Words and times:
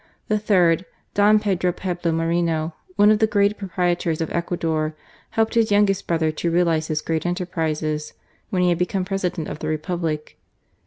The 0.29 0.39
third, 0.39 0.85
Don 1.13 1.37
Pedro 1.39 1.71
Pablo 1.73 2.11
Moreno, 2.11 2.73
one 2.95 3.11
of 3.11 3.19
the 3.19 3.27
great 3.27 3.55
pro 3.55 3.67
prietors 3.67 4.19
of 4.19 4.31
Ecuador, 4.31 4.95
helped 5.37 5.53
his 5.53 5.69
youngest 5.69 6.07
brother 6.07 6.31
to 6.31 6.49
realize 6.49 6.87
his 6.87 7.03
great 7.03 7.23
enterprises, 7.23 8.15
when 8.49 8.63
he 8.63 8.69
had 8.69 8.79
become 8.79 9.05
President 9.05 9.47
of 9.47 9.59
the 9.59 9.67
Republic. 9.67 10.39